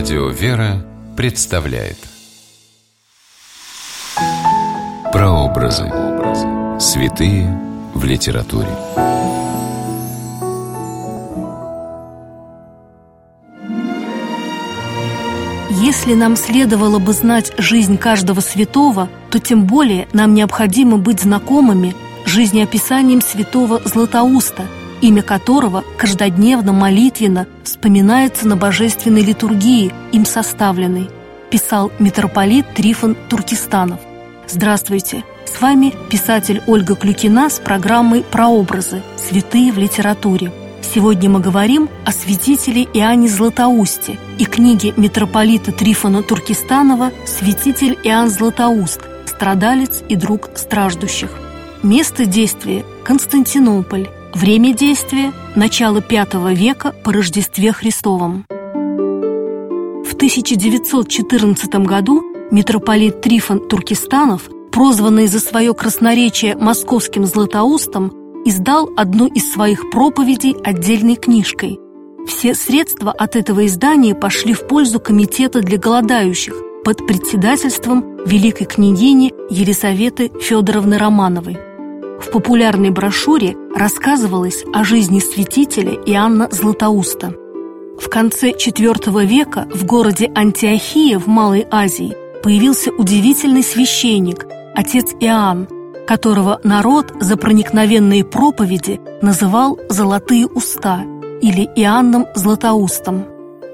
[0.00, 0.82] Радио «Вера»
[1.14, 1.98] представляет
[5.12, 5.92] Прообразы.
[6.80, 7.46] Святые
[7.92, 8.70] в литературе.
[15.68, 21.94] Если нам следовало бы знать жизнь каждого святого, то тем более нам необходимо быть знакомыми
[22.24, 24.62] жизнеописанием святого Златоуста,
[25.00, 31.10] имя которого каждодневно молитвенно вспоминается на божественной литургии, им составленной,
[31.50, 34.00] писал митрополит Трифон Туркестанов.
[34.48, 35.24] Здравствуйте!
[35.46, 39.02] С вами писатель Ольга Клюкина с программой «Прообразы.
[39.16, 40.52] Святые в литературе».
[40.82, 49.00] Сегодня мы говорим о святителе Иоанне Златоусте и книге митрополита Трифона Туркестанова «Святитель Иоанн Златоуст.
[49.26, 51.30] Страдалец и друг страждущих».
[51.82, 54.08] Место действия– Константинополь.
[54.34, 58.46] Время действия– начало V века по Рождестве Христовом.
[58.48, 68.12] В 1914 году митрополит Трифон Туркестанов, прозванный за свое красноречие московским Златоустом,
[68.44, 71.80] издал одну из своих проповедей отдельной книжкой.
[72.28, 79.32] Все средства от этого издания пошли в пользу Комитета для голодающих под председательством великой княгини
[79.50, 81.69] Елизаветы Федоровны Романовой.
[82.20, 87.34] В популярной брошюре рассказывалось о жизни святителя Иоанна Златоуста.
[87.98, 95.66] В конце IV века в городе Антиохия в Малой Азии появился удивительный священник, отец Иоанн,
[96.06, 101.04] которого народ за проникновенные проповеди называл «золотые уста»
[101.40, 103.24] или Иоанном Златоустом.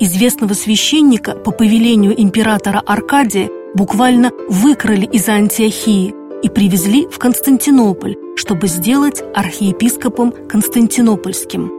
[0.00, 8.68] Известного священника по повелению императора Аркадия буквально выкрали из Антиохии и привезли в Константинополь, чтобы
[8.68, 11.70] сделать архиепископом Константинопольским.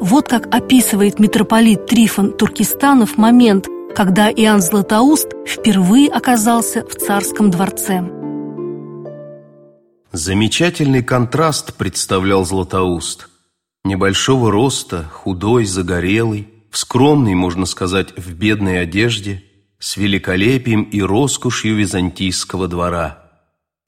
[0.00, 8.02] Вот как описывает митрополит Трифон Туркестанов момент, когда Иоанн Златоуст впервые оказался в царском дворце.
[10.10, 13.28] Замечательный контраст представлял Златоуст.
[13.84, 19.44] Небольшого роста, худой, загорелый, в скромной, можно сказать, в бедной одежде,
[19.78, 23.25] с великолепием и роскошью византийского двора.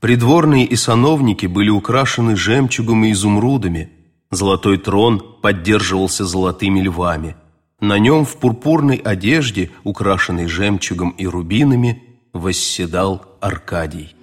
[0.00, 3.90] Придворные и сановники были украшены жемчугом и изумрудами.
[4.30, 7.36] Золотой трон поддерживался золотыми львами–
[7.80, 14.16] на нем в пурпурной одежде, украшенной жемчугом и рубинами, восседал Аркадий.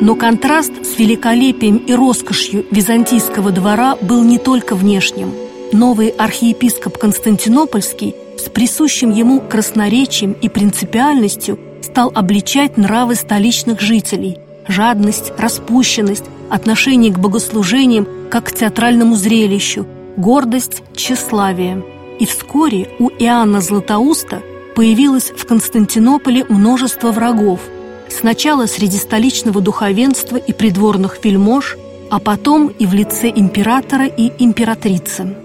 [0.00, 5.34] Но контраст с великолепием и роскошью византийского двора был не только внешним.
[5.72, 14.38] Новый архиепископ Константинопольский с присущим ему красноречием и принципиальностью стал обличать нравы столичных жителей–
[14.68, 19.86] жадность, распущенность, отношение к богослужениям как к театральному зрелищу–
[20.16, 21.84] гордость, тщеславие.
[22.18, 24.42] И вскоре у Иоанна Златоуста
[24.74, 27.60] появилось в Константинополе множество врагов.
[28.08, 31.76] Сначала среди столичного духовенства и придворных вельмож,
[32.10, 35.36] а потом и в лице императора и императрицы.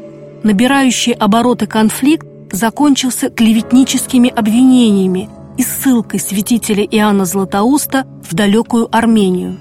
[0.44, 5.30] Набирающий обороты конфликт закончился клеветническими обвинениями
[5.62, 9.58] и ссылкой святителя Иоанна Златоуста в далекую Армению.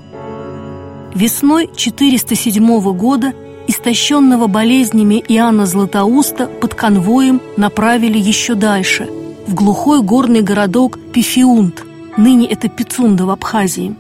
[1.14, 3.34] Весной 407 года
[3.68, 9.10] истощенного болезнями Иоанна Златоуста под конвоем направили еще дальше,
[9.46, 11.84] в глухой горный городок Пифиунт,
[12.16, 13.94] ныне это Пицунда в Абхазии.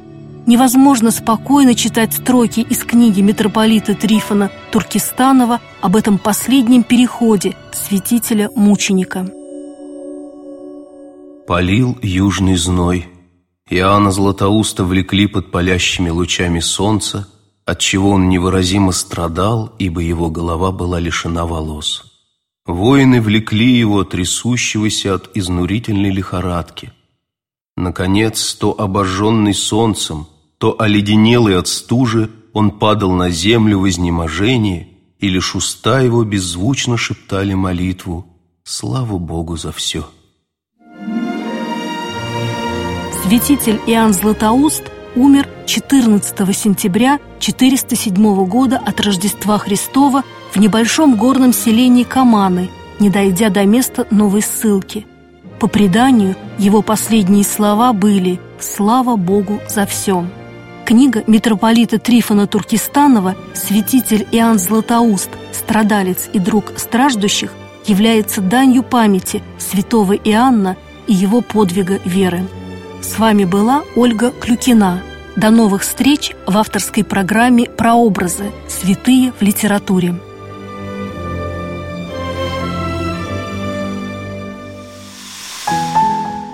[0.46, 9.39] Невозможно спокойно читать строки из книги митрополита Трифона Туркестанова об этом последнем переходе святителя-мученика.
[11.50, 13.08] Полил южный зной.
[13.68, 17.26] Иоанна Златоуста влекли под палящими лучами солнца,
[17.64, 22.04] отчего он невыразимо страдал, ибо его голова была лишена волос.
[22.66, 26.92] Воины влекли его, трясущегося от изнурительной лихорадки.
[27.76, 30.28] Наконец, то обожженный солнцем,
[30.58, 34.86] то оледенелый от стужи, он падал на землю в изнеможении,
[35.18, 38.24] и лишь уста его беззвучно шептали молитву
[38.62, 40.06] «Слава Богу за все».
[43.30, 44.82] Святитель Иоанн Златоуст–
[45.14, 53.48] умер 14 сентября 407 года от Рождества Христова в небольшом горном селении Каманы, не дойдя
[53.50, 55.06] до места новой ссылки.
[55.60, 60.26] По преданию, его последние слова были «Слава Богу за все».
[60.84, 65.30] Книга митрополита Трифона Туркестанова «Святитель Иоанн Златоуст.
[65.52, 67.52] Страдалец и друг страждущих»
[67.86, 72.42] является данью памяти святого Иоанна и его подвига веры.
[73.10, 75.02] С вами была Ольга Клюкина.
[75.34, 78.52] До новых встреч в авторской программе «Прообразы.
[78.68, 80.14] Святые в литературе».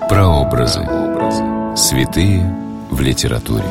[0.09, 0.81] Прообразы.
[1.77, 2.51] Святые
[2.91, 3.67] в литературе.